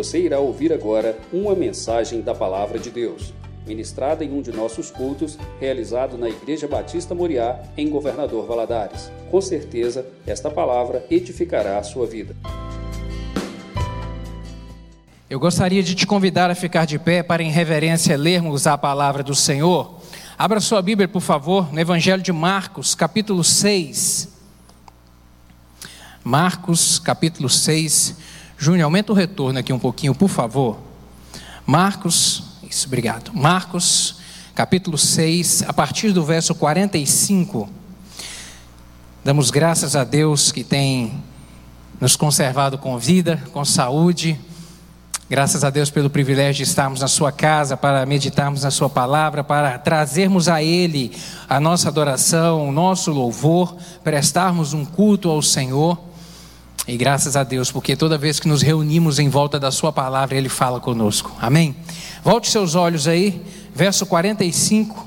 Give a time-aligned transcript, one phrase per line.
[0.00, 3.34] Você irá ouvir agora uma mensagem da Palavra de Deus,
[3.66, 9.12] ministrada em um de nossos cultos, realizado na Igreja Batista Moriá, em Governador Valadares.
[9.30, 12.34] Com certeza, esta palavra edificará a sua vida.
[15.28, 19.22] Eu gostaria de te convidar a ficar de pé para, em reverência, lermos a palavra
[19.22, 20.00] do Senhor.
[20.38, 24.30] Abra sua Bíblia, por favor, no Evangelho de Marcos, capítulo 6.
[26.24, 28.39] Marcos, capítulo 6.
[28.62, 30.78] Júnior, aumenta o retorno aqui um pouquinho, por favor.
[31.64, 33.32] Marcos, isso, obrigado.
[33.32, 34.16] Marcos,
[34.54, 37.70] capítulo 6, a partir do verso 45.
[39.24, 41.22] Damos graças a Deus que tem
[41.98, 44.38] nos conservado com vida, com saúde
[45.30, 49.44] Graças a Deus pelo privilégio de estarmos na Sua casa para meditarmos na Sua palavra,
[49.44, 51.12] para trazermos a Ele
[51.48, 56.09] a nossa adoração, o nosso louvor, prestarmos um culto ao Senhor.
[56.86, 60.36] E graças a Deus, porque toda vez que nos reunimos em volta da Sua palavra,
[60.36, 61.32] Ele fala conosco.
[61.40, 61.76] Amém?
[62.24, 63.42] Volte seus olhos aí,
[63.74, 65.06] verso 45.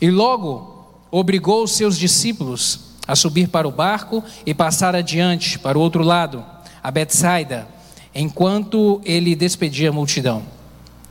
[0.00, 5.78] E logo obrigou os seus discípulos a subir para o barco e passar adiante para
[5.78, 6.44] o outro lado,
[6.82, 7.74] a Betsaida
[8.14, 10.42] enquanto ele despedia a multidão.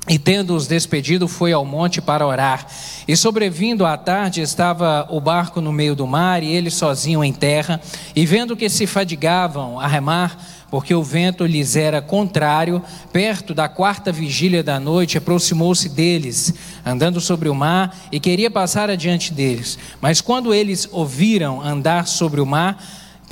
[0.08, 2.68] E tendo-os despedido, foi ao monte para orar.
[3.08, 7.32] E sobrevindo à tarde, estava o barco no meio do mar e ele sozinho em
[7.32, 7.80] terra.
[8.14, 10.38] E vendo que se fadigavam a remar,
[10.70, 12.82] porque o vento lhes era contrário,
[13.14, 16.54] perto da quarta vigília da noite, aproximou-se deles,
[16.86, 19.80] andando sobre o mar, e queria passar adiante deles.
[20.02, 22.84] Mas quando eles ouviram andar sobre o mar,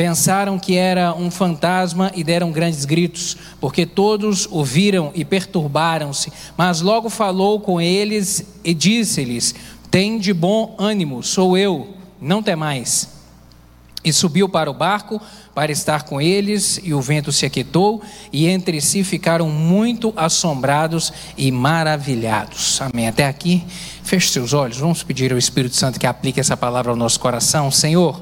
[0.01, 6.33] Pensaram que era um fantasma e deram grandes gritos, porque todos o viram e perturbaram-se.
[6.57, 9.53] Mas logo falou com eles e disse-lhes:
[9.91, 13.09] Tem de bom ânimo, sou eu, não temais.
[14.03, 15.21] E subiu para o barco
[15.53, 18.01] para estar com eles, e o vento se aquietou,
[18.33, 22.81] e entre si ficaram muito assombrados e maravilhados.
[22.81, 23.07] Amém.
[23.07, 23.63] Até aqui,
[24.01, 27.69] feche seus olhos, vamos pedir ao Espírito Santo que aplique essa palavra ao nosso coração.
[27.69, 28.19] Senhor.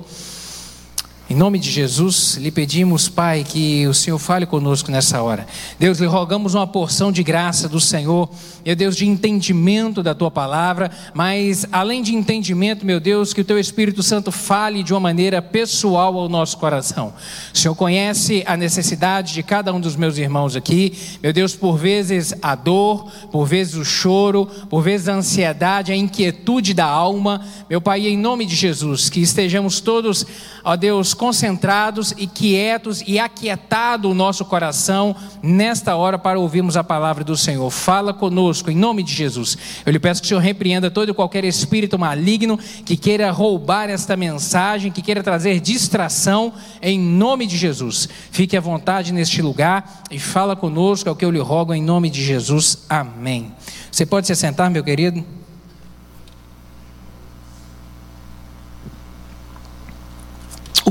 [1.32, 5.46] Em nome de Jesus, lhe pedimos, Pai, que o Senhor fale conosco nessa hora.
[5.78, 8.28] Deus, lhe rogamos uma porção de graça do Senhor,
[8.66, 13.46] meu Deus, de entendimento da tua palavra, mas além de entendimento, meu Deus, que o
[13.46, 17.14] teu Espírito Santo fale de uma maneira pessoal ao nosso coração.
[17.54, 21.78] O Senhor conhece a necessidade de cada um dos meus irmãos aqui, meu Deus, por
[21.78, 27.46] vezes a dor, por vezes o choro, por vezes a ansiedade, a inquietude da alma.
[27.70, 30.26] Meu Pai, em nome de Jesus, que estejamos todos,
[30.64, 35.14] ó Deus, concentrados e quietos e aquietado o nosso coração
[35.44, 37.70] nesta hora para ouvirmos a palavra do Senhor.
[37.70, 39.58] Fala conosco, em nome de Jesus.
[39.86, 43.90] Eu lhe peço que o Senhor repreenda todo e qualquer espírito maligno que queira roubar
[43.90, 48.08] esta mensagem, que queira trazer distração, em nome de Jesus.
[48.32, 51.84] Fique à vontade neste lugar e fala conosco, é o que eu lhe rogo, em
[51.84, 52.86] nome de Jesus.
[52.90, 53.52] Amém.
[53.92, 55.26] Você pode se sentar, meu querido?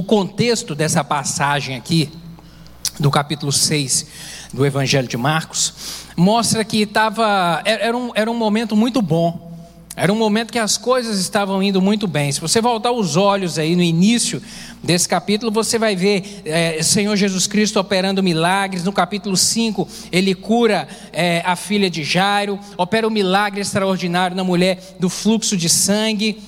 [0.08, 2.10] Contexto dessa passagem aqui,
[2.98, 4.06] do capítulo 6
[4.54, 5.74] do Evangelho de Marcos,
[6.16, 9.46] mostra que estava, era, um, era um momento muito bom.
[9.94, 12.32] Era um momento que as coisas estavam indo muito bem.
[12.32, 14.40] Se você voltar os olhos aí no início
[14.82, 18.84] desse capítulo, você vai ver é, Senhor Jesus Cristo operando milagres.
[18.84, 24.44] No capítulo 5, ele cura é, a filha de Jairo, opera um milagre extraordinário na
[24.44, 26.40] mulher do fluxo de sangue.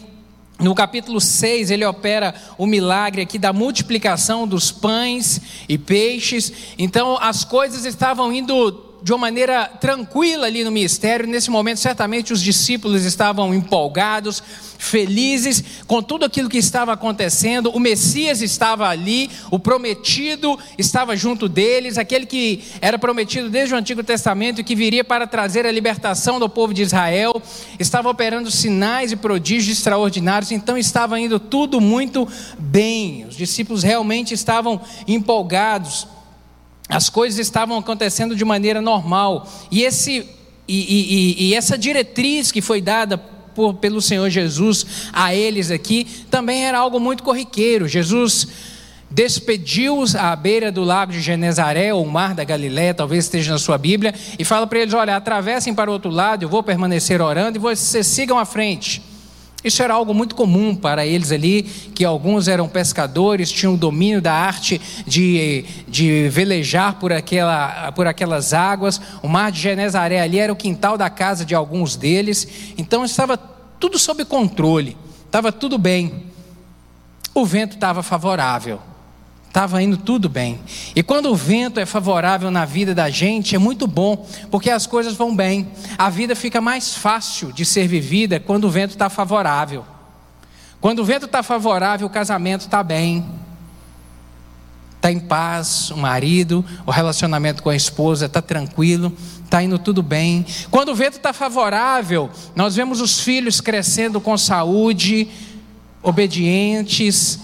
[0.60, 6.53] No capítulo 6, ele opera o milagre aqui da multiplicação dos pães e peixes.
[6.78, 11.26] Então, as coisas estavam indo de uma maneira tranquila ali no ministério.
[11.26, 14.42] Nesse momento, certamente os discípulos estavam empolgados,
[14.78, 17.70] felizes com tudo aquilo que estava acontecendo.
[17.70, 23.78] O Messias estava ali, o prometido estava junto deles, aquele que era prometido desde o
[23.78, 27.40] Antigo Testamento e que viria para trazer a libertação do povo de Israel.
[27.78, 32.26] Estava operando sinais e prodígios extraordinários, então estava indo tudo muito
[32.58, 33.26] bem.
[33.26, 36.06] Os discípulos realmente estavam empolgados
[36.91, 39.48] as coisas estavam acontecendo de maneira normal.
[39.71, 40.28] E, esse,
[40.66, 46.04] e, e, e essa diretriz que foi dada por, pelo Senhor Jesus a eles aqui
[46.31, 47.87] também era algo muito corriqueiro.
[47.87, 48.48] Jesus
[49.10, 53.77] despediu-os à beira do lago de Genezaré, ou mar da Galiléia, talvez esteja na sua
[53.77, 57.59] Bíblia, e fala para eles: olha, atravessem para o outro lado, eu vou permanecer orando
[57.59, 59.09] e vocês sigam à frente.
[59.62, 64.33] Isso era algo muito comum para eles ali, que alguns eram pescadores, tinham domínio da
[64.33, 69.01] arte de, de velejar por, aquela, por aquelas águas.
[69.22, 72.48] O mar de Genezaré ali era o quintal da casa de alguns deles.
[72.78, 74.97] Então estava tudo sob controle,
[75.27, 76.24] estava tudo bem.
[77.34, 78.80] O vento estava favorável,
[79.50, 80.60] Estava indo tudo bem.
[80.94, 84.86] E quando o vento é favorável na vida da gente, é muito bom, porque as
[84.86, 85.66] coisas vão bem.
[85.98, 89.84] A vida fica mais fácil de ser vivida quando o vento está favorável.
[90.80, 93.26] Quando o vento está favorável, o casamento está bem.
[94.94, 99.12] Está em paz, o marido, o relacionamento com a esposa está tranquilo,
[99.44, 100.46] está indo tudo bem.
[100.70, 105.28] Quando o vento está favorável, nós vemos os filhos crescendo com saúde,
[106.04, 107.41] obedientes,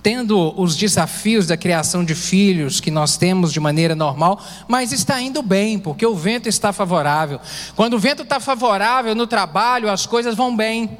[0.00, 5.20] tendo os desafios da criação de filhos que nós temos de maneira normal, mas está
[5.20, 7.40] indo bem, porque o vento está favorável.
[7.76, 10.98] Quando o vento está favorável no trabalho, as coisas vão bem,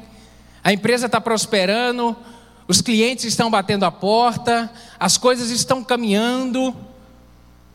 [0.63, 2.15] a empresa está prosperando,
[2.67, 6.73] os clientes estão batendo a porta, as coisas estão caminhando,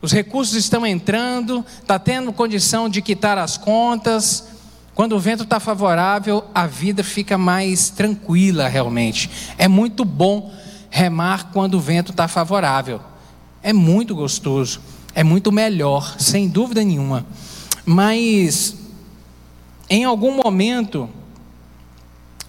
[0.01, 4.49] os recursos estão entrando, está tendo condição de quitar as contas.
[4.95, 9.29] Quando o vento está favorável, a vida fica mais tranquila realmente.
[9.59, 10.53] É muito bom
[10.91, 13.01] remar quando o vento está favorável.
[13.63, 14.81] É muito gostoso,
[15.15, 17.27] é muito melhor, sem dúvida nenhuma.
[17.85, 18.77] Mas
[19.91, 21.09] em algum momento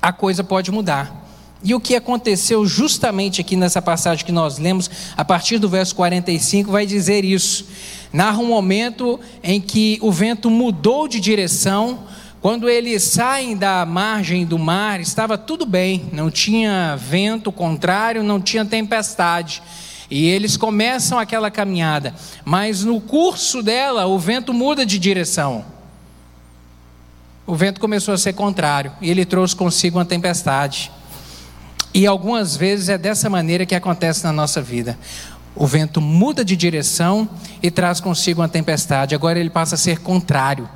[0.01, 1.19] a coisa pode mudar.
[1.61, 5.93] E o que aconteceu justamente aqui nessa passagem que nós lemos, a partir do verso
[5.95, 7.65] 45, vai dizer isso.
[8.13, 11.99] Narra um momento em que o vento mudou de direção,
[12.41, 18.39] quando eles saem da margem do mar, estava tudo bem, não tinha vento contrário, não
[18.39, 19.61] tinha tempestade.
[20.09, 22.15] E eles começam aquela caminhada,
[22.45, 25.65] mas no curso dela o vento muda de direção.
[27.45, 30.91] O vento começou a ser contrário e ele trouxe consigo uma tempestade.
[31.93, 34.97] E algumas vezes é dessa maneira que acontece na nossa vida.
[35.55, 37.27] O vento muda de direção
[37.61, 39.13] e traz consigo uma tempestade.
[39.13, 40.69] Agora ele passa a ser contrário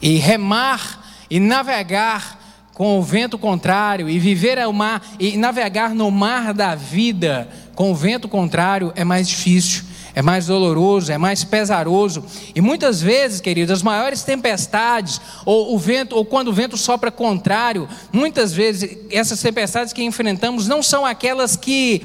[0.00, 2.38] e remar e navegar
[2.80, 7.92] com o vento contrário e viver ao mar e navegar no mar da vida com
[7.92, 12.24] o vento contrário é mais difícil, é mais doloroso, é mais pesaroso.
[12.54, 17.10] E muitas vezes, queridos, as maiores tempestades ou o vento ou quando o vento sopra
[17.10, 22.02] contrário, muitas vezes essas tempestades que enfrentamos não são aquelas que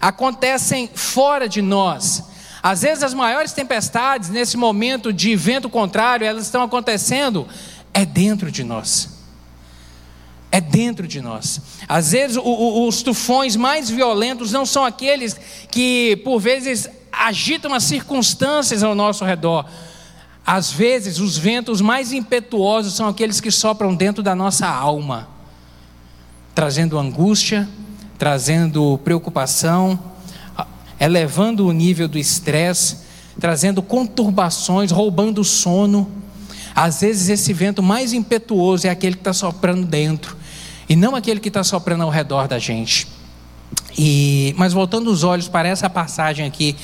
[0.00, 2.33] acontecem fora de nós
[2.64, 7.46] às vezes as maiores tempestades, nesse momento de vento contrário, elas estão acontecendo
[7.92, 9.18] é dentro de nós.
[10.50, 11.60] É dentro de nós.
[11.86, 15.38] Às vezes o, o, os tufões mais violentos não são aqueles
[15.70, 19.66] que, por vezes, agitam as circunstâncias ao nosso redor.
[20.46, 25.28] Às vezes, os ventos mais impetuosos são aqueles que sopram dentro da nossa alma,
[26.54, 27.68] trazendo angústia,
[28.16, 30.13] trazendo preocupação,
[30.98, 32.98] elevando o nível do estresse,
[33.38, 36.10] trazendo conturbações, roubando o sono.
[36.74, 40.36] Às vezes, esse vento mais impetuoso é aquele que está soprando dentro,
[40.88, 43.06] e não aquele que está soprando ao redor da gente.
[43.96, 46.76] E, mas voltando os olhos para essa passagem aqui,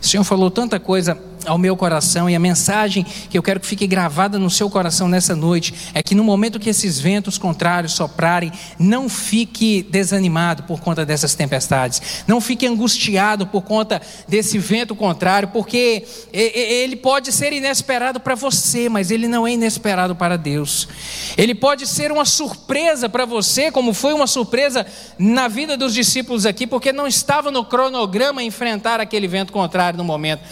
[0.00, 1.18] o Senhor falou tanta coisa
[1.48, 5.08] ao meu coração e a mensagem que eu quero que fique gravada no seu coração
[5.08, 10.80] nessa noite é que no momento que esses ventos contrários soprarem, não fique desanimado por
[10.80, 17.52] conta dessas tempestades, não fique angustiado por conta desse vento contrário, porque ele pode ser
[17.52, 20.86] inesperado para você, mas ele não é inesperado para Deus.
[21.36, 24.86] Ele pode ser uma surpresa para você, como foi uma surpresa
[25.18, 30.04] na vida dos discípulos aqui, porque não estava no cronograma enfrentar aquele vento contrário no
[30.04, 30.42] momento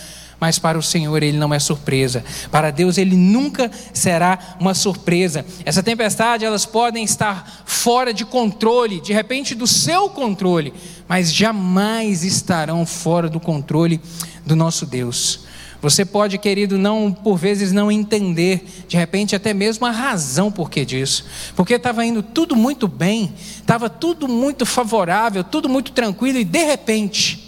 [0.40, 2.24] mas para o Senhor ele não é surpresa.
[2.50, 5.44] Para Deus ele nunca será uma surpresa.
[5.64, 10.72] Essa tempestade, elas podem estar fora de controle, de repente do seu controle,
[11.08, 14.00] mas jamais estarão fora do controle
[14.44, 15.46] do nosso Deus.
[15.80, 20.70] Você pode, querido, não por vezes não entender, de repente até mesmo a razão por
[20.70, 21.24] que disso.
[21.54, 26.64] Porque estava indo tudo muito bem, estava tudo muito favorável, tudo muito tranquilo e de
[26.64, 27.45] repente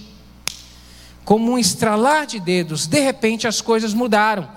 [1.29, 4.49] como um estralar de dedos, de repente as coisas mudaram.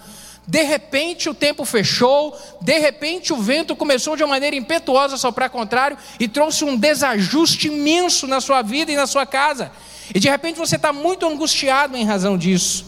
[0.47, 5.17] De repente o tempo fechou, de repente o vento começou de uma maneira impetuosa a
[5.17, 9.69] soprar contrário e trouxe um desajuste imenso na sua vida e na sua casa.
[10.15, 12.85] E de repente você está muito angustiado em razão disso.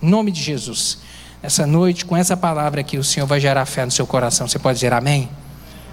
[0.00, 0.96] Em nome de Jesus.
[1.42, 4.48] Essa noite, com essa palavra aqui, o Senhor vai gerar fé no seu coração.
[4.48, 5.28] Você pode dizer amém?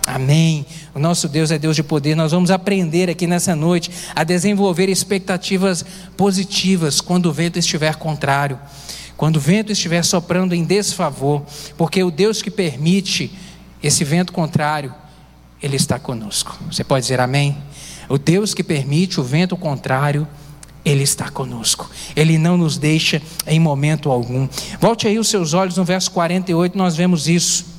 [0.06, 0.66] Amém.
[0.94, 2.16] O nosso Deus é Deus de poder.
[2.16, 5.84] Nós vamos aprender aqui nessa noite a desenvolver expectativas
[6.16, 8.60] positivas quando o vento estiver contrário,
[9.18, 11.42] quando o vento estiver soprando em desfavor,
[11.76, 13.32] porque o Deus que permite
[13.82, 14.94] esse vento contrário,
[15.62, 16.56] Ele está conosco.
[16.72, 17.58] Você pode dizer amém?
[18.08, 20.28] O Deus que permite o vento contrário,
[20.84, 21.90] ele está conosco.
[22.16, 24.48] Ele não nos deixa em momento algum.
[24.80, 27.75] Volte aí os seus olhos no verso 48, nós vemos isso.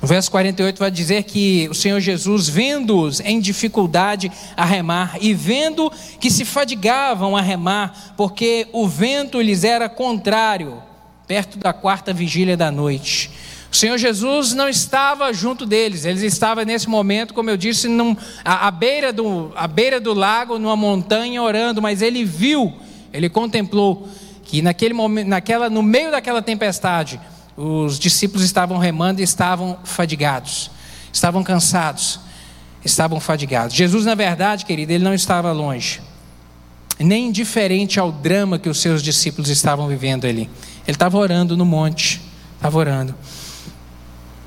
[0.00, 5.34] No verso 48 vai dizer que o Senhor Jesus, vendo-os em dificuldade a remar, e
[5.34, 10.82] vendo que se fadigavam a remar, porque o vento lhes era contrário,
[11.26, 13.30] perto da quarta vigília da noite.
[13.70, 18.16] O Senhor Jesus não estava junto deles, eles estavam nesse momento, como eu disse, num,
[18.42, 22.72] à, à, beira do, à beira do lago, numa montanha, orando, mas ele viu,
[23.12, 24.08] ele contemplou
[24.44, 27.20] que naquele momento, naquela, no meio daquela tempestade,
[27.62, 30.70] os discípulos estavam remando e estavam fadigados,
[31.12, 32.18] estavam cansados,
[32.82, 33.76] estavam fadigados.
[33.76, 36.00] Jesus, na verdade, querido, ele não estava longe,
[36.98, 40.48] nem indiferente ao drama que os seus discípulos estavam vivendo ali.
[40.86, 42.22] Ele estava orando no monte,
[42.56, 43.14] estava orando.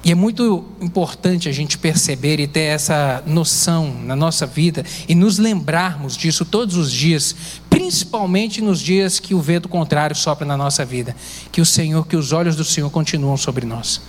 [0.06, 5.16] E é muito importante a gente perceber e ter essa noção na nossa vida e
[5.16, 7.34] nos lembrarmos disso todos os dias,
[7.70, 11.16] principalmente nos dias que o vento contrário sopra na nossa vida.
[11.54, 14.02] Que o Senhor, que os olhos do Senhor continuam sobre nós.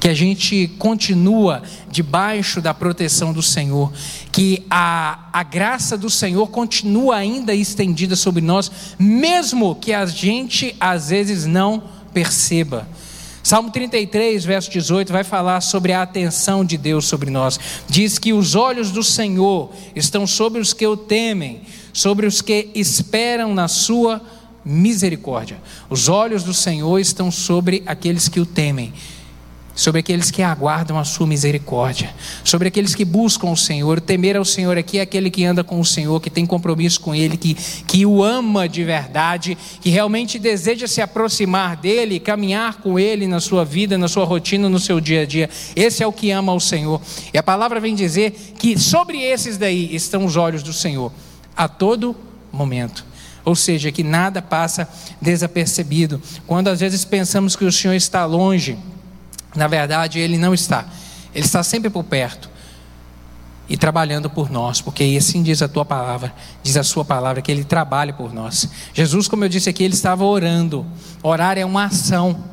[0.00, 3.92] Que a gente continua debaixo da proteção do Senhor,
[4.32, 10.74] que a, a graça do Senhor continua ainda estendida sobre nós, mesmo que a gente
[10.80, 11.82] às vezes não
[12.14, 12.88] perceba
[13.42, 17.58] Salmo 33, verso 18, vai falar sobre a atenção de Deus sobre nós.
[17.88, 22.70] Diz que os olhos do Senhor estão sobre os que o temem, sobre os que
[22.74, 24.20] esperam na sua
[24.64, 25.58] misericórdia.
[25.88, 28.92] Os olhos do Senhor estão sobre aqueles que o temem
[29.78, 34.00] sobre aqueles que aguardam a sua misericórdia, sobre aqueles que buscam o Senhor.
[34.00, 37.14] Temer ao Senhor aqui é aquele que anda com o Senhor, que tem compromisso com
[37.14, 37.54] Ele, que,
[37.86, 43.38] que o ama de verdade, que realmente deseja se aproximar dEle, caminhar com Ele na
[43.38, 45.48] sua vida, na sua rotina, no seu dia a dia.
[45.76, 47.00] Esse é o que ama o Senhor.
[47.32, 51.12] E a palavra vem dizer que sobre esses daí estão os olhos do Senhor,
[51.56, 52.16] a todo
[52.52, 53.06] momento
[53.44, 54.86] ou seja, que nada passa
[55.22, 56.20] desapercebido.
[56.46, 58.76] Quando às vezes pensamos que o Senhor está longe,
[59.58, 60.86] na verdade, Ele não está.
[61.34, 62.48] Ele está sempre por perto
[63.68, 67.52] e trabalhando por nós, porque assim diz a tua palavra, diz a sua palavra que
[67.52, 68.68] ele trabalha por nós.
[68.94, 70.86] Jesus, como eu disse aqui, ele estava orando.
[71.22, 72.44] Orar é uma ação.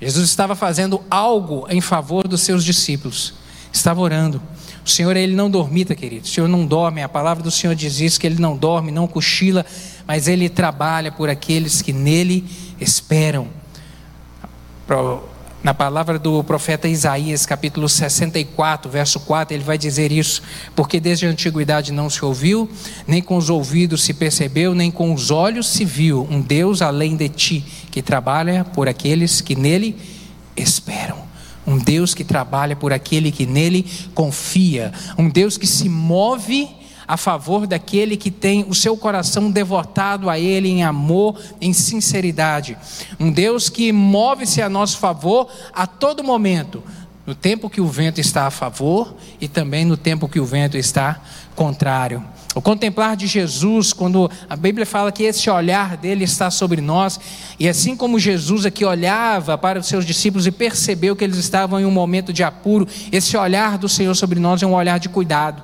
[0.00, 3.34] Jesus estava fazendo algo em favor dos seus discípulos.
[3.70, 4.40] Estava orando.
[4.84, 6.24] O Senhor, ele não dormita, querido.
[6.24, 7.02] O Senhor não dorme.
[7.02, 9.66] A palavra do Senhor diz isso que ele não dorme, não cochila,
[10.06, 12.48] mas ele trabalha por aqueles que nele
[12.80, 13.48] esperam
[15.66, 20.40] na palavra do profeta Isaías, capítulo 64, verso 4, ele vai dizer isso:
[20.76, 22.70] Porque desde a antiguidade não se ouviu,
[23.04, 27.16] nem com os ouvidos se percebeu, nem com os olhos se viu um Deus além
[27.16, 29.96] de ti, que trabalha por aqueles que nele
[30.56, 31.18] esperam.
[31.66, 34.92] Um Deus que trabalha por aquele que nele confia.
[35.18, 36.75] Um Deus que se move
[37.06, 42.76] a favor daquele que tem o seu coração devotado a Ele em amor, em sinceridade.
[43.18, 46.82] Um Deus que move-se a nosso favor a todo momento,
[47.26, 50.76] no tempo que o vento está a favor e também no tempo que o vento
[50.76, 51.20] está
[51.54, 52.22] contrário.
[52.54, 57.20] O contemplar de Jesus, quando a Bíblia fala que esse olhar dele está sobre nós,
[57.58, 61.78] e assim como Jesus aqui olhava para os seus discípulos e percebeu que eles estavam
[61.78, 65.08] em um momento de apuro, esse olhar do Senhor sobre nós é um olhar de
[65.10, 65.62] cuidado.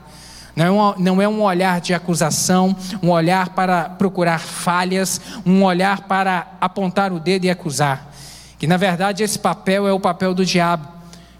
[0.54, 5.64] Não é, um, não é um olhar de acusação, um olhar para procurar falhas, um
[5.64, 8.12] olhar para apontar o dedo e acusar.
[8.58, 10.86] Que na verdade esse papel é o papel do diabo.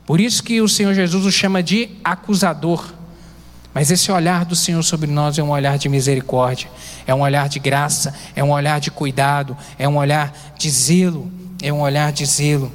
[0.06, 2.84] Por isso que o Senhor Jesus o chama de acusador.
[3.74, 6.68] Mas esse olhar do Senhor sobre nós é um olhar de misericórdia,
[7.06, 11.30] é um olhar de graça, é um olhar de cuidado, é um olhar de zelo,
[11.62, 12.70] é um olhar de zelo.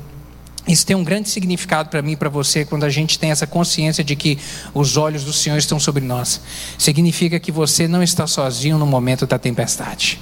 [0.67, 3.47] Isso tem um grande significado para mim e para você quando a gente tem essa
[3.47, 4.37] consciência de que
[4.73, 6.41] os olhos do Senhor estão sobre nós.
[6.77, 10.19] Significa que você não está sozinho no momento da tempestade.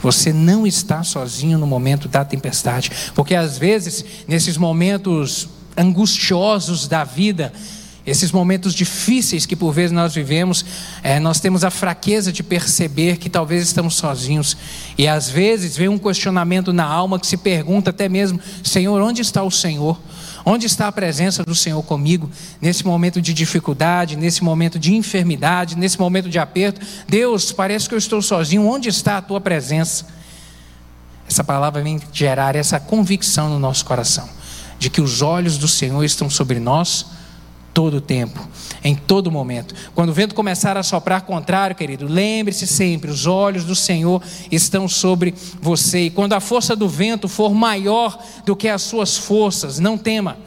[0.00, 7.04] Você não está sozinho no momento da tempestade, porque às vezes, nesses momentos angustiosos da
[7.04, 7.52] vida,
[8.06, 10.64] esses momentos difíceis que por vezes nós vivemos,
[11.02, 14.56] é, nós temos a fraqueza de perceber que talvez estamos sozinhos.
[14.96, 19.20] E às vezes vem um questionamento na alma que se pergunta até mesmo: Senhor, onde
[19.20, 20.00] está o Senhor?
[20.44, 25.76] Onde está a presença do Senhor comigo nesse momento de dificuldade, nesse momento de enfermidade,
[25.76, 26.80] nesse momento de aperto?
[27.08, 28.64] Deus, parece que eu estou sozinho.
[28.64, 30.06] Onde está a tua presença?
[31.28, 34.28] Essa palavra vem gerar essa convicção no nosso coração
[34.78, 37.06] de que os olhos do Senhor estão sobre nós
[37.76, 38.40] todo tempo,
[38.82, 39.74] em todo momento.
[39.94, 44.88] Quando o vento começar a soprar contrário, querido, lembre-se sempre: os olhos do Senhor estão
[44.88, 46.06] sobre você.
[46.06, 50.38] E quando a força do vento for maior do que as suas forças, não tema.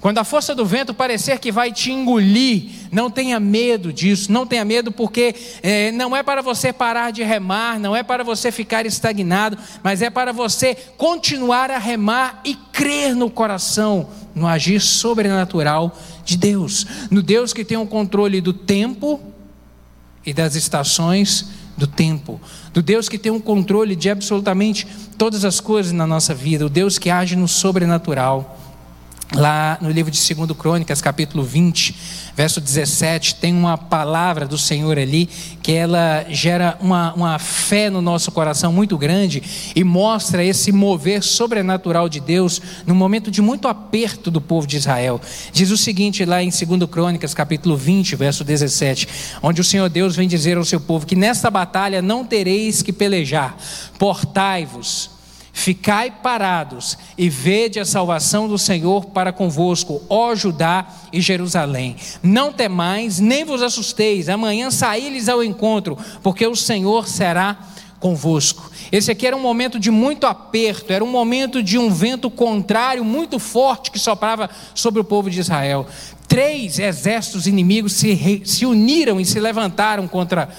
[0.00, 4.46] Quando a força do vento parecer que vai te engolir, não tenha medo disso, não
[4.46, 8.52] tenha medo, porque é, não é para você parar de remar, não é para você
[8.52, 14.80] ficar estagnado, mas é para você continuar a remar e crer no coração, no agir
[14.80, 15.92] sobrenatural
[16.28, 19.18] de Deus, no Deus que tem o controle do tempo
[20.26, 22.38] e das estações do tempo,
[22.70, 26.68] do Deus que tem o controle de absolutamente todas as coisas na nossa vida, o
[26.68, 28.67] Deus que age no sobrenatural.
[29.34, 31.94] Lá no livro de 2 Crônicas, capítulo 20,
[32.34, 35.28] verso 17, tem uma palavra do Senhor ali
[35.62, 39.42] que ela gera uma, uma fé no nosso coração muito grande
[39.76, 44.78] e mostra esse mover sobrenatural de Deus no momento de muito aperto do povo de
[44.78, 45.20] Israel.
[45.52, 49.06] Diz o seguinte lá em 2 Crônicas, capítulo 20, verso 17,
[49.42, 52.94] onde o Senhor Deus vem dizer ao seu povo que nesta batalha não tereis que
[52.94, 53.58] pelejar,
[53.98, 55.17] portai-vos
[55.58, 61.96] Ficai parados e vede a salvação do Senhor para convosco, ó Judá e Jerusalém.
[62.22, 67.58] Não temais, nem vos assusteis, amanhã saí-lhes ao encontro, porque o Senhor será
[67.98, 68.70] convosco.
[68.92, 73.04] Esse aqui era um momento de muito aperto, era um momento de um vento contrário
[73.04, 75.88] muito forte que soprava sobre o povo de Israel.
[76.28, 80.50] Três exércitos inimigos se, se uniram e se levantaram contra,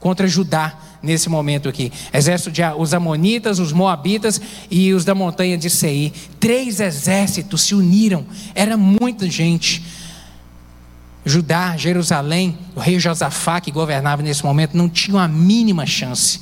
[0.00, 1.92] contra Judá nesse momento aqui.
[2.12, 4.40] Exército de os amonitas, os moabitas
[4.70, 6.12] e os da montanha de Seir.
[6.40, 8.26] Três exércitos se uniram.
[8.54, 9.84] Era muita gente.
[11.24, 16.40] Judá, Jerusalém, o rei Josafá que governava nesse momento não tinha a mínima chance.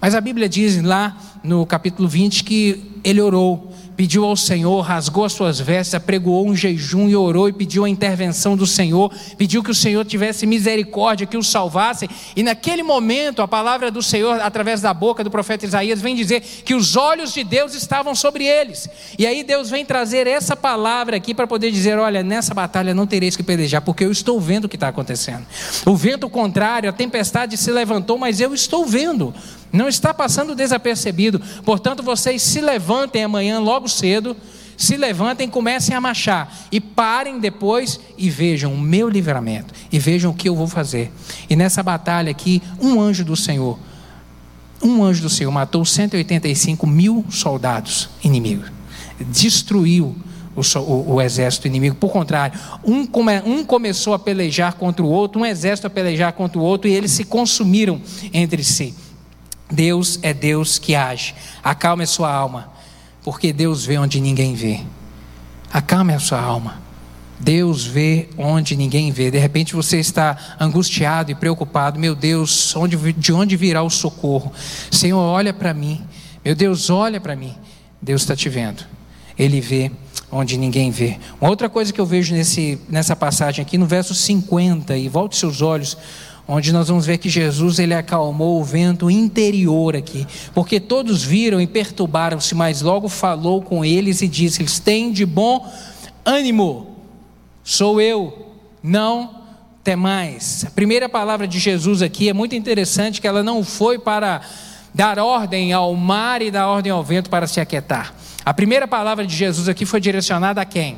[0.00, 3.67] Mas a Bíblia diz lá no capítulo 20 que ele orou
[3.98, 7.88] pediu ao Senhor, rasgou as suas vestes, apregoou um jejum e orou e pediu a
[7.88, 12.08] intervenção do Senhor, pediu que o Senhor tivesse misericórdia, que o salvasse.
[12.36, 16.42] E naquele momento, a palavra do Senhor, através da boca do profeta Isaías, vem dizer
[16.64, 18.88] que os olhos de Deus estavam sobre eles.
[19.18, 23.04] E aí Deus vem trazer essa palavra aqui para poder dizer: olha, nessa batalha não
[23.04, 25.44] tereis que pelejar, porque eu estou vendo o que está acontecendo.
[25.84, 29.34] O vento contrário, a tempestade se levantou, mas eu estou vendo.
[29.72, 31.40] Não está passando desapercebido.
[31.64, 34.36] Portanto, vocês se levantem amanhã logo cedo,
[34.78, 40.30] se levantem, comecem a marchar e parem depois e vejam o meu livramento e vejam
[40.30, 41.10] o que eu vou fazer.
[41.50, 43.76] E nessa batalha aqui, um anjo do Senhor,
[44.80, 48.70] um anjo do Senhor matou 185 mil soldados inimigos,
[49.18, 50.14] destruiu
[50.54, 51.96] o, o, o, exército inimigo.
[51.96, 56.32] Por contrário, um, come, um começou a pelejar contra o outro, um exército a pelejar
[56.32, 58.00] contra o outro, e eles se consumiram
[58.32, 58.94] entre si.
[59.70, 61.34] Deus é Deus que age.
[61.62, 62.72] Acalme a sua alma,
[63.22, 64.80] porque Deus vê onde ninguém vê.
[65.72, 66.88] Acalme a sua alma.
[67.40, 69.30] Deus vê onde ninguém vê.
[69.30, 71.98] De repente você está angustiado e preocupado.
[71.98, 74.52] Meu Deus, onde, de onde virá o socorro?
[74.90, 76.02] Senhor, olha para mim.
[76.44, 77.54] Meu Deus, olha para mim.
[78.02, 78.84] Deus está te vendo.
[79.38, 79.92] Ele vê
[80.32, 81.18] onde ninguém vê.
[81.40, 85.36] Uma outra coisa que eu vejo nesse, nessa passagem aqui, no verso 50, e volte
[85.36, 85.96] seus olhos
[86.50, 91.60] onde nós vamos ver que Jesus ele acalmou o vento interior aqui, porque todos viram
[91.60, 95.70] e perturbaram-se, mas logo falou com eles e disse-lhes: "Tem de bom
[96.24, 96.96] ânimo.
[97.62, 99.42] Sou eu, não
[99.84, 100.64] temais".
[100.66, 104.40] A primeira palavra de Jesus aqui é muito interessante que ela não foi para
[104.94, 108.14] dar ordem ao mar e dar ordem ao vento para se aquietar.
[108.42, 110.96] A primeira palavra de Jesus aqui foi direcionada a quem?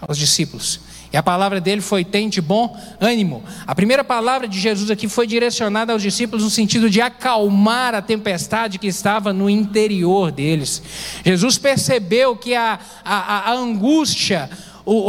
[0.00, 0.78] Aos discípulos.
[1.12, 3.42] E a palavra dele foi: tente bom ânimo.
[3.66, 8.02] A primeira palavra de Jesus aqui foi direcionada aos discípulos no sentido de acalmar a
[8.02, 10.82] tempestade que estava no interior deles.
[11.24, 14.50] Jesus percebeu que a, a, a angústia,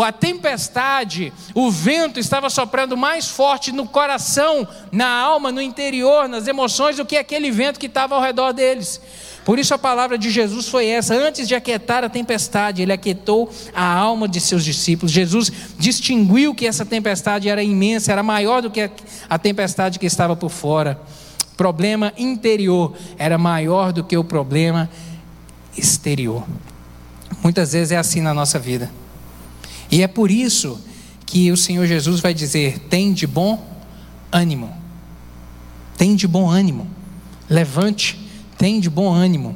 [0.05, 6.47] a tempestade, o vento estava soprando mais forte no coração, na alma, no interior, nas
[6.47, 9.01] emoções, do que aquele vento que estava ao redor deles.
[9.49, 13.51] Por isso a palavra de Jesus foi essa: antes de aquietar a tempestade, ele aquietou
[13.73, 15.11] a alma de seus discípulos.
[15.11, 18.91] Jesus distinguiu que essa tempestade era imensa, era maior do que
[19.27, 21.01] a tempestade que estava por fora.
[21.51, 24.87] O problema interior era maior do que o problema
[25.75, 26.45] exterior.
[27.41, 28.91] Muitas vezes é assim na nossa vida.
[29.89, 30.79] E é por isso
[31.25, 33.65] que o Senhor Jesus vai dizer: tem de bom
[34.31, 34.71] ânimo.
[35.97, 36.87] Tem de bom ânimo.
[37.49, 38.28] Levante
[38.59, 39.55] tem de bom ânimo.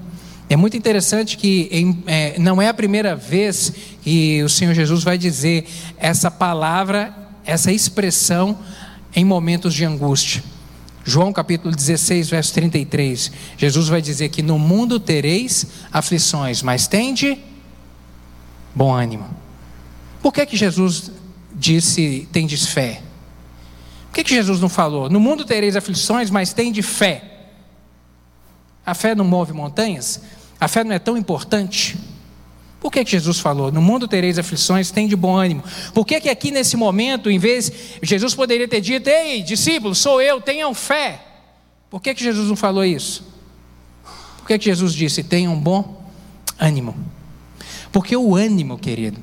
[0.49, 5.03] É muito interessante que em, é, não é a primeira vez que o Senhor Jesus
[5.03, 7.13] vai dizer essa palavra,
[7.45, 8.57] essa expressão
[9.13, 10.41] em momentos de angústia.
[11.03, 13.29] João capítulo 16, verso 33.
[13.57, 17.37] Jesus vai dizer que no mundo tereis aflições, mas tende
[18.73, 19.29] bom ânimo.
[20.21, 21.11] Por que que Jesus
[21.53, 23.01] disse tendes fé?
[24.05, 25.09] Por que que Jesus não falou?
[25.09, 27.32] No mundo tereis aflições, mas tende fé.
[28.85, 30.21] A fé não move montanhas?
[30.59, 31.97] A fé não é tão importante?
[32.79, 33.71] Por que, que Jesus falou?
[33.71, 35.63] No mundo tereis aflições, tem de bom ânimo.
[35.93, 40.21] Por que, que aqui nesse momento, em vez, Jesus poderia ter dito: Ei, discípulos, sou
[40.21, 41.21] eu, tenham fé.
[41.89, 43.23] Por que, que Jesus não falou isso?
[44.37, 46.03] Por que, que Jesus disse: tenham bom
[46.59, 46.93] ânimo?
[47.89, 49.21] Porque o ânimo, querido,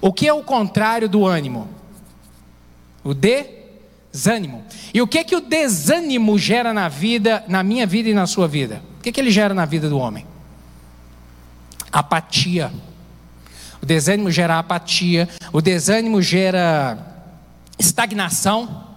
[0.00, 1.68] o que é o contrário do ânimo?
[3.02, 3.12] O
[4.12, 4.64] desânimo.
[4.92, 8.48] E o que que o desânimo gera na vida, na minha vida e na sua
[8.48, 8.82] vida?
[8.98, 10.26] O que que ele gera na vida do homem?
[11.92, 12.72] Apatia.
[13.82, 16.98] O desânimo gera apatia, o desânimo gera
[17.78, 18.89] estagnação.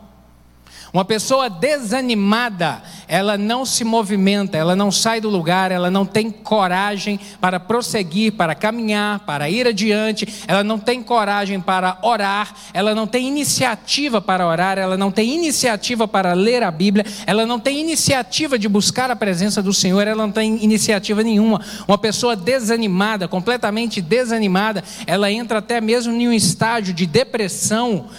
[0.93, 6.29] Uma pessoa desanimada, ela não se movimenta, ela não sai do lugar, ela não tem
[6.29, 12.93] coragem para prosseguir, para caminhar, para ir adiante, ela não tem coragem para orar, ela
[12.93, 17.59] não tem iniciativa para orar, ela não tem iniciativa para ler a Bíblia, ela não
[17.59, 21.59] tem iniciativa de buscar a presença do Senhor, ela não tem iniciativa nenhuma.
[21.87, 28.09] Uma pessoa desanimada, completamente desanimada, ela entra até mesmo em um estágio de depressão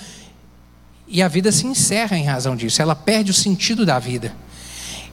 [1.15, 4.33] e a vida se encerra em razão disso, ela perde o sentido da vida.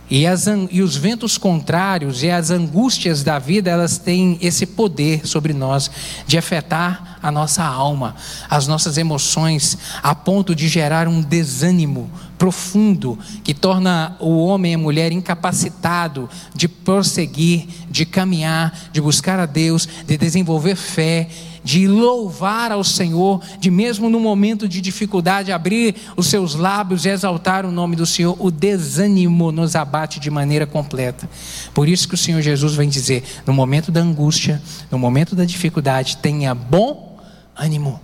[0.10, 5.26] E, as, e os ventos contrários e as angústias da vida, elas têm esse poder
[5.28, 5.92] sobre nós
[6.26, 8.16] de afetar a nossa alma,
[8.50, 14.76] as nossas emoções, a ponto de gerar um desânimo profundo que torna o homem e
[14.76, 21.30] a mulher incapacitado de prosseguir, de caminhar, de buscar a Deus, de desenvolver fé
[21.64, 27.10] de louvar ao Senhor, de mesmo no momento de dificuldade abrir os seus lábios e
[27.10, 31.30] exaltar o nome do Senhor, o desânimo nos abate de maneira completa.
[31.74, 35.46] Por isso que o Senhor Jesus vem dizer: no momento da angústia, no momento da
[35.46, 37.20] dificuldade, tenha bom
[37.56, 38.00] ânimo,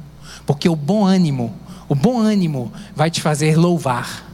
[0.45, 1.53] porque o bom ânimo,
[1.89, 4.25] o bom ânimo vai te fazer louvar.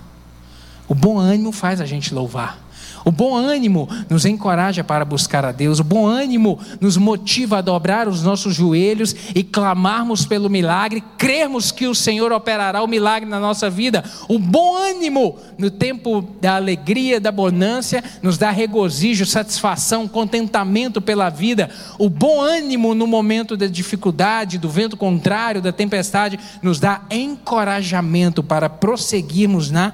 [0.87, 2.62] O bom ânimo faz a gente louvar.
[3.05, 7.61] O bom ânimo nos encoraja para buscar a Deus, o bom ânimo nos motiva a
[7.61, 13.29] dobrar os nossos joelhos e clamarmos pelo milagre, crermos que o Senhor operará o milagre
[13.29, 14.03] na nossa vida.
[14.27, 21.29] O bom ânimo no tempo da alegria, da bonância, nos dá regozijo, satisfação, contentamento pela
[21.29, 21.69] vida.
[21.97, 28.41] O bom ânimo no momento da dificuldade, do vento contrário, da tempestade, nos dá encorajamento
[28.41, 29.93] para prosseguirmos na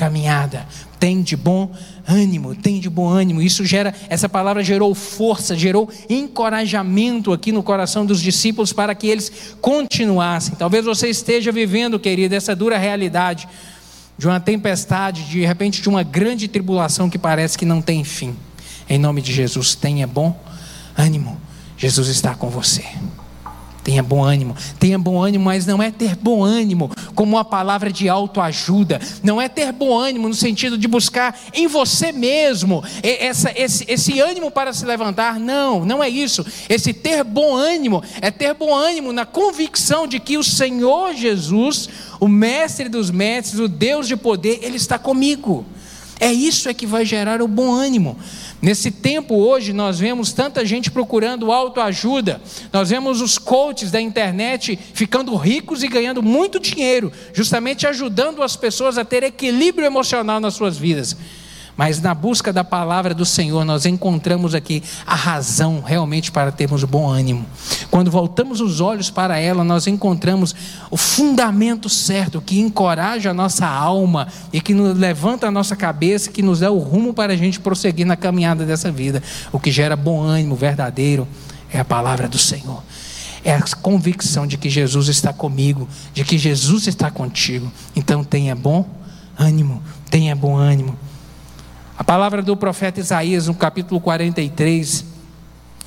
[0.00, 0.66] caminhada.
[0.98, 1.70] Tem de bom
[2.08, 3.42] ânimo, tem de bom ânimo.
[3.42, 9.06] Isso gera, essa palavra gerou força, gerou encorajamento aqui no coração dos discípulos para que
[9.06, 10.54] eles continuassem.
[10.54, 13.46] Talvez você esteja vivendo, querido, essa dura realidade
[14.16, 18.34] de uma tempestade, de repente de uma grande tribulação que parece que não tem fim.
[18.88, 20.34] Em nome de Jesus, tenha bom
[20.96, 21.38] ânimo.
[21.76, 22.84] Jesus está com você.
[23.90, 27.92] Tenha bom ânimo, tenha bom ânimo, mas não é ter bom ânimo como uma palavra
[27.92, 33.52] de autoajuda, não é ter bom ânimo no sentido de buscar em você mesmo essa,
[33.56, 36.46] esse, esse ânimo para se levantar, não, não é isso.
[36.68, 41.88] Esse ter bom ânimo é ter bom ânimo na convicção de que o Senhor Jesus,
[42.20, 45.66] o Mestre dos Mestres, o Deus de poder, Ele está comigo.
[46.20, 48.16] É isso é que vai gerar o bom ânimo.
[48.62, 54.78] Nesse tempo hoje, nós vemos tanta gente procurando autoajuda, nós vemos os coaches da internet
[54.92, 60.54] ficando ricos e ganhando muito dinheiro, justamente ajudando as pessoas a ter equilíbrio emocional nas
[60.54, 61.16] suas vidas.
[61.80, 66.84] Mas na busca da palavra do Senhor, nós encontramos aqui a razão realmente para termos
[66.84, 67.46] bom ânimo.
[67.90, 70.54] Quando voltamos os olhos para ela, nós encontramos
[70.90, 76.30] o fundamento certo que encoraja a nossa alma e que nos levanta a nossa cabeça,
[76.30, 79.22] que nos dá o rumo para a gente prosseguir na caminhada dessa vida.
[79.50, 81.26] O que gera bom ânimo verdadeiro
[81.72, 82.82] é a palavra do Senhor
[83.42, 87.72] é a convicção de que Jesus está comigo, de que Jesus está contigo.
[87.96, 88.86] Então tenha bom
[89.38, 90.94] ânimo, tenha bom ânimo.
[92.00, 95.04] A palavra do profeta Isaías, no capítulo 43,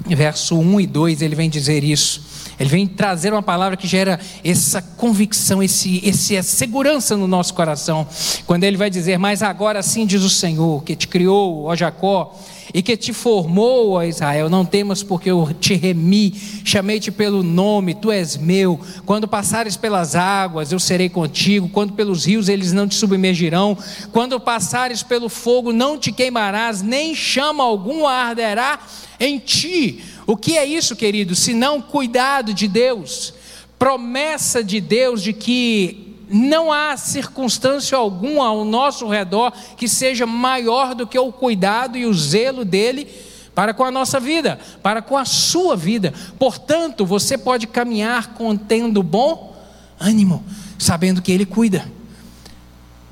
[0.06, 2.22] verso 1 e 2, ele vem dizer isso.
[2.60, 8.08] Ele vem trazer uma palavra que gera essa convicção, esse, essa segurança no nosso coração.
[8.46, 12.40] Quando ele vai dizer: Mas agora sim diz o Senhor, que te criou, ó Jacó,
[12.74, 16.34] e que te formou, ó Israel, não temas porque eu te remi,
[16.66, 18.80] chamei-te pelo nome, tu és meu.
[19.06, 21.70] Quando passares pelas águas, eu serei contigo.
[21.70, 23.78] Quando pelos rios, eles não te submergirão.
[24.12, 28.80] Quando passares pelo fogo, não te queimarás, nem chama algum arderá
[29.20, 30.04] em ti.
[30.26, 31.36] O que é isso, querido?
[31.36, 33.36] Senão cuidado de Deus,
[33.78, 40.96] promessa de Deus de que não há circunstância alguma ao nosso redor que seja maior
[40.96, 43.08] do que o cuidado e o zelo dele
[43.54, 46.14] para com a nossa vida, para com a sua vida.
[46.40, 49.56] Portanto, você pode caminhar contendo bom
[50.00, 50.44] ânimo,
[50.80, 51.86] sabendo que ele cuida.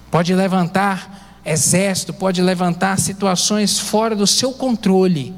[0.10, 5.34] Pode levantar exército, pode levantar situações fora do seu controle,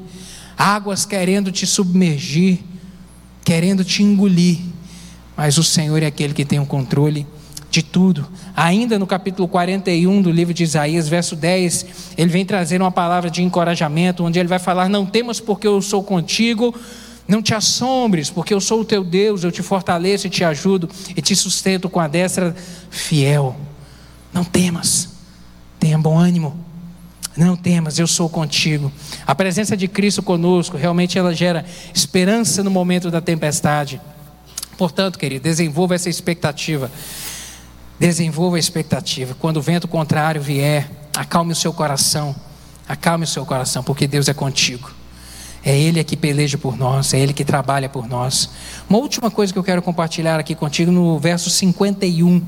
[0.56, 2.60] águas querendo te submergir,
[3.44, 4.58] querendo te engolir,
[5.36, 7.26] mas o Senhor é aquele que tem o controle
[7.74, 8.24] de tudo.
[8.54, 13.28] Ainda no capítulo 41 do livro de Isaías, verso 10, ele vem trazer uma palavra
[13.28, 16.72] de encorajamento, onde ele vai falar: Não temas, porque eu sou contigo.
[17.26, 20.90] Não te assombres, porque eu sou o teu Deus, eu te fortaleço e te ajudo
[21.16, 22.54] e te sustento com a destra
[22.90, 23.56] fiel.
[24.30, 25.08] Não temas,
[25.80, 26.54] tenha bom ânimo.
[27.34, 28.92] Não temas, eu sou contigo.
[29.26, 34.00] A presença de Cristo conosco, realmente ela gera esperança no momento da tempestade.
[34.76, 36.90] Portanto, querido, desenvolva essa expectativa.
[37.98, 39.36] Desenvolva a expectativa.
[39.38, 42.34] Quando o vento contrário vier, acalme o seu coração.
[42.88, 44.90] Acalme o seu coração, porque Deus é contigo.
[45.64, 48.50] É Ele que peleja por nós, é Ele que trabalha por nós.
[48.88, 52.42] Uma última coisa que eu quero compartilhar aqui contigo no verso 51.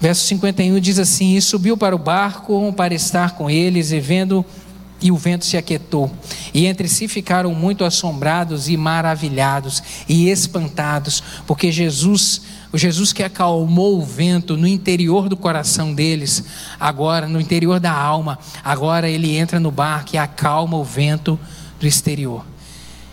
[0.00, 4.42] Verso 51 diz assim: E subiu para o barco para estar com eles, e vendo,
[5.02, 6.10] e o vento se aquietou.
[6.54, 12.40] E entre si ficaram muito assombrados e maravilhados e espantados, porque Jesus,
[12.72, 16.44] o Jesus que acalmou o vento no interior do coração deles,
[16.78, 21.38] agora no interior da alma, agora ele entra no barco e acalma o vento
[21.80, 22.44] do exterior.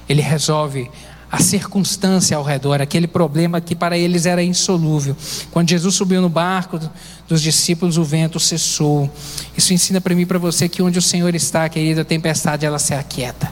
[0.08, 0.90] Ele resolve
[1.30, 5.16] a circunstância ao redor, aquele problema que para eles era insolúvel.
[5.52, 6.80] Quando Jesus subiu no barco
[7.28, 9.12] dos discípulos, o vento cessou.
[9.56, 12.66] Isso ensina para mim e para você que onde o Senhor está, querida, a tempestade
[12.66, 13.52] ela se aquieta.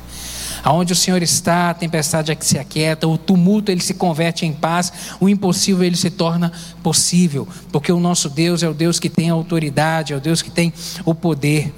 [0.65, 4.47] Aonde o Senhor está, a tempestade é que se aquieta, o tumulto ele se converte
[4.47, 6.51] em paz, o impossível ele se torna
[6.82, 10.49] possível, porque o nosso Deus é o Deus que tem autoridade, é o Deus que
[10.49, 10.73] tem
[11.06, 11.71] o poder.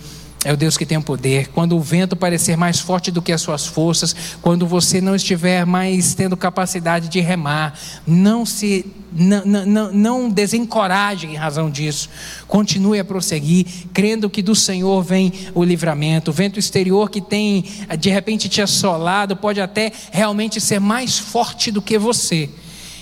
[0.46, 1.48] É o Deus que tem o poder.
[1.48, 5.66] Quando o vento parecer mais forte do que as suas forças, quando você não estiver
[5.66, 12.08] mais tendo capacidade de remar, não se não, não, não desencoraje em razão disso.
[12.48, 16.30] Continue a prosseguir, crendo que do Senhor vem o livramento.
[16.30, 17.66] O vento exterior que tem
[17.98, 22.48] de repente te assolado pode até realmente ser mais forte do que você.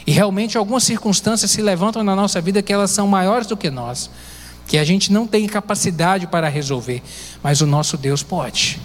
[0.07, 3.69] E realmente algumas circunstâncias se levantam na nossa vida que elas são maiores do que
[3.69, 4.09] nós
[4.67, 7.01] que a gente não tem capacidade para resolver,
[7.43, 8.79] mas o nosso Deus pode.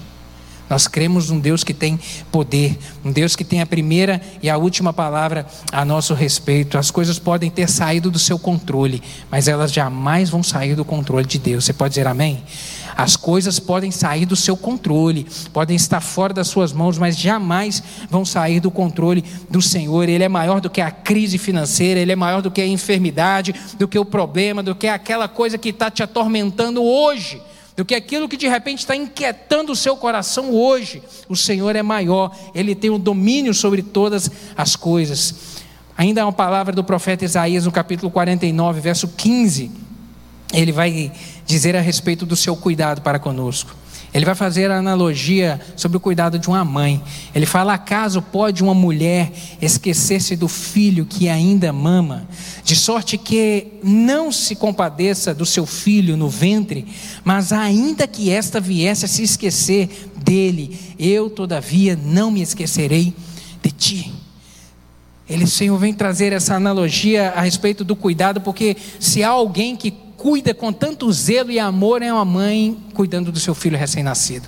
[0.71, 1.99] Nós cremos num Deus que tem
[2.31, 6.79] poder, um Deus que tem a primeira e a última palavra a nosso respeito.
[6.79, 11.27] As coisas podem ter saído do seu controle, mas elas jamais vão sair do controle
[11.27, 11.65] de Deus.
[11.65, 12.45] Você pode dizer amém?
[12.97, 17.83] As coisas podem sair do seu controle, podem estar fora das suas mãos, mas jamais
[18.09, 20.09] vão sair do controle do Senhor.
[20.09, 23.53] Ele é maior do que a crise financeira, ele é maior do que a enfermidade,
[23.77, 27.43] do que o problema, do que aquela coisa que está te atormentando hoje
[27.77, 31.03] do que aquilo que de repente está inquietando o seu coração hoje.
[31.29, 35.63] O Senhor é maior, Ele tem o domínio sobre todas as coisas.
[35.97, 39.71] Ainda há uma palavra do profeta Isaías no capítulo 49, verso 15.
[40.53, 41.13] Ele vai
[41.47, 43.80] dizer a respeito do seu cuidado para conosco.
[44.13, 47.03] Ele vai fazer a analogia sobre o cuidado de uma mãe.
[47.33, 49.31] Ele fala: acaso pode uma mulher
[49.63, 52.29] esquecer-se do filho que ainda mama,
[52.65, 56.87] de sorte que não se compadeça do seu filho no ventre,
[57.23, 63.15] mas ainda que esta viesse a se esquecer dele, eu todavia não me esquecerei
[63.63, 64.13] de ti.
[65.29, 69.93] Ele, Senhor, vem trazer essa analogia a respeito do cuidado, porque se há alguém que
[70.21, 74.47] cuida com tanto zelo e amor é uma mãe cuidando do seu filho recém-nascido.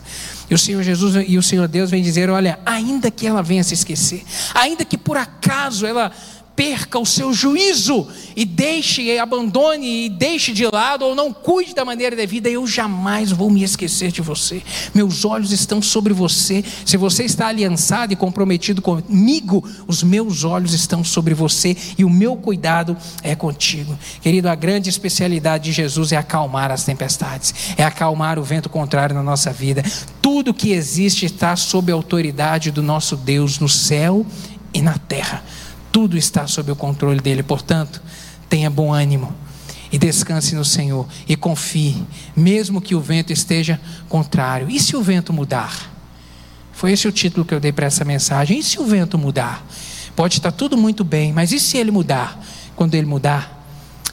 [0.50, 3.64] E o Senhor Jesus e o Senhor Deus vem dizer: olha, ainda que ela venha
[3.64, 4.22] se esquecer,
[4.54, 6.12] ainda que por acaso ela
[6.62, 11.74] perca o seu juízo e deixe, e abandone e deixe de lado ou não cuide
[11.74, 14.62] da maneira devida, eu jamais vou me esquecer de você.
[14.94, 16.64] Meus olhos estão sobre você.
[16.86, 22.10] Se você está aliançado e comprometido comigo, os meus olhos estão sobre você e o
[22.10, 23.98] meu cuidado é contigo.
[24.20, 29.16] Querido, a grande especialidade de Jesus é acalmar as tempestades, é acalmar o vento contrário
[29.16, 29.82] na nossa vida.
[30.20, 34.24] Tudo que existe está sob a autoridade do nosso Deus no céu
[34.72, 35.42] e na terra.
[35.92, 38.02] Tudo está sob o controle dele, portanto,
[38.48, 39.32] tenha bom ânimo
[39.92, 42.02] e descanse no Senhor e confie,
[42.34, 43.78] mesmo que o vento esteja
[44.08, 44.70] contrário.
[44.70, 45.92] E se o vento mudar?
[46.72, 48.58] Foi esse o título que eu dei para essa mensagem.
[48.58, 49.64] E se o vento mudar?
[50.16, 52.42] Pode estar tudo muito bem, mas e se ele mudar?
[52.74, 53.61] Quando ele mudar,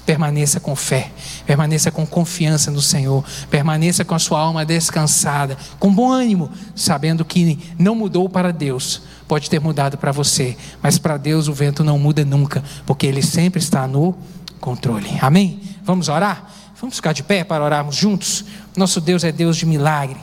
[0.09, 1.11] permaneça com fé,
[1.45, 7.23] permaneça com confiança no Senhor, permaneça com a sua alma descansada, com bom ânimo, sabendo
[7.23, 11.83] que não mudou para Deus, pode ter mudado para você, mas para Deus o vento
[11.83, 14.17] não muda nunca, porque Ele sempre está no
[14.59, 15.15] controle.
[15.21, 15.61] Amém?
[15.83, 16.49] Vamos orar?
[16.81, 18.45] Vamos ficar de pé para orarmos juntos?
[18.75, 20.17] Nosso Deus é Deus de milagre.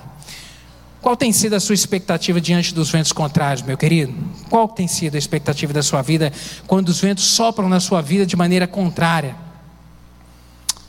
[1.00, 4.12] Qual tem sido a sua expectativa diante dos ventos contrários, meu querido?
[4.50, 6.32] Qual tem sido a expectativa da sua vida
[6.66, 9.45] quando os ventos sopram na sua vida de maneira contrária?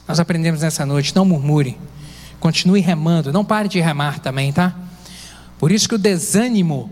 [0.08, 1.78] Nós aprendemos nessa noite, não murmure.
[2.39, 4.74] Continue remando, não pare de remar também, tá?
[5.60, 6.91] Por isso que o desânimo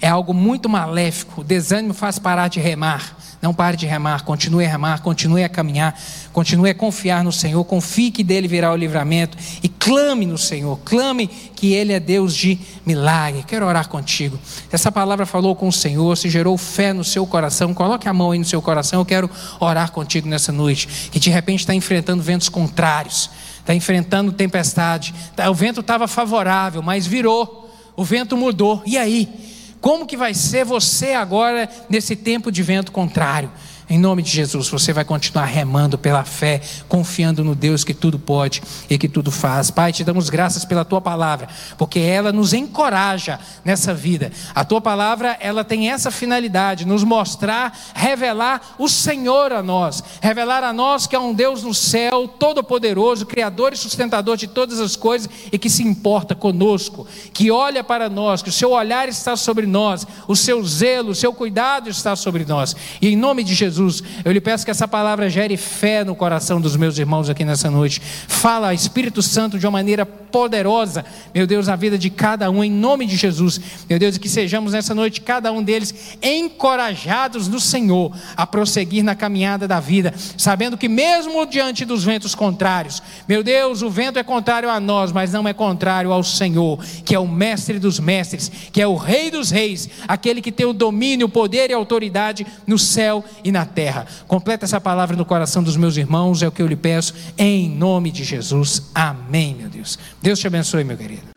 [0.00, 1.40] é algo muito maléfico.
[1.42, 3.16] O desânimo faz parar de remar.
[3.42, 5.98] Não pare de remar, continue a remar, continue a caminhar,
[6.30, 10.78] continue a confiar no Senhor, confie que dele virá o livramento e clame no Senhor,
[10.84, 13.42] clame que Ele é Deus de milagre.
[13.48, 14.38] Quero orar contigo.
[14.70, 18.32] Essa palavra falou com o Senhor, se gerou fé no seu coração, coloque a mão
[18.32, 19.00] aí no seu coração.
[19.00, 24.32] Eu quero orar contigo nessa noite, que de repente está enfrentando ventos contrários, está enfrentando
[24.32, 25.14] tempestade.
[25.34, 28.82] Tá, o vento estava favorável, mas virou, o vento mudou.
[28.84, 29.59] E aí?
[29.80, 33.50] Como que vai ser você agora nesse tempo de vento contrário?
[33.90, 38.20] Em nome de Jesus, você vai continuar remando pela fé, confiando no Deus que tudo
[38.20, 39.68] pode e que tudo faz.
[39.68, 44.30] Pai, te damos graças pela tua palavra, porque ela nos encoraja nessa vida.
[44.54, 50.62] A tua palavra, ela tem essa finalidade, nos mostrar, revelar o Senhor a nós, revelar
[50.62, 54.94] a nós que é um Deus no céu, todo-poderoso, criador e sustentador de todas as
[54.94, 59.34] coisas e que se importa conosco, que olha para nós, que o seu olhar está
[59.34, 62.76] sobre nós, o seu zelo, o seu cuidado está sobre nós.
[63.02, 64.02] E em nome de Jesus, Jesus.
[64.24, 67.70] Eu lhe peço que essa palavra gere fé no coração dos meus irmãos aqui nessa
[67.70, 68.00] noite.
[68.00, 72.70] Fala, Espírito Santo, de uma maneira poderosa, meu Deus, na vida de cada um, em
[72.70, 73.60] nome de Jesus.
[73.88, 79.14] Meu Deus, que sejamos nessa noite, cada um deles, encorajados no Senhor a prosseguir na
[79.14, 84.22] caminhada da vida, sabendo que mesmo diante dos ventos contrários, meu Deus, o vento é
[84.22, 88.50] contrário a nós, mas não é contrário ao Senhor, que é o mestre dos mestres,
[88.72, 91.76] que é o rei dos reis, aquele que tem o domínio, o poder e a
[91.76, 94.06] autoridade no céu e na terra.
[94.26, 97.68] Completa essa palavra no coração dos meus irmãos, é o que eu lhe peço, em
[97.68, 98.90] nome de Jesus.
[98.94, 99.98] Amém, meu Deus.
[100.22, 101.28] Deus te abençoe, meu querido.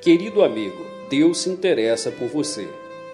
[0.00, 2.66] Querido amigo, Deus se interessa por você.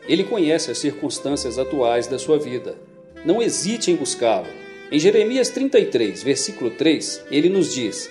[0.07, 2.77] Ele conhece as circunstâncias atuais da sua vida.
[3.25, 4.47] Não hesite em buscá-lo.
[4.91, 8.11] Em Jeremias 33, versículo 3, ele nos diz: